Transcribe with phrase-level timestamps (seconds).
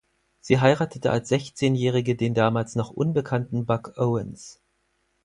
[0.39, 4.59] Sie heiratete als Sechzehnjährige den damals noch unbekannten Buck Owens.